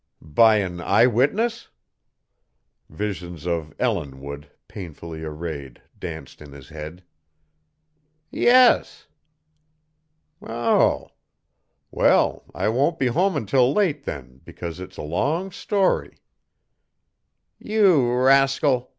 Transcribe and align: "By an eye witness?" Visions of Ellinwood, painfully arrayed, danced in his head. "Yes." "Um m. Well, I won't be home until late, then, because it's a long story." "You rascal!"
"By 0.23 0.55
an 0.55 0.81
eye 0.81 1.05
witness?" 1.05 1.67
Visions 2.89 3.45
of 3.45 3.71
Ellinwood, 3.77 4.49
painfully 4.67 5.21
arrayed, 5.21 5.79
danced 5.99 6.41
in 6.41 6.53
his 6.53 6.69
head. 6.69 7.03
"Yes." 8.31 9.05
"Um 10.41 10.49
m. 10.49 11.07
Well, 11.91 12.45
I 12.55 12.67
won't 12.67 12.97
be 12.97 13.05
home 13.13 13.35
until 13.37 13.71
late, 13.73 14.05
then, 14.05 14.41
because 14.43 14.79
it's 14.79 14.97
a 14.97 15.03
long 15.03 15.51
story." 15.51 16.17
"You 17.59 18.11
rascal!" 18.11 18.89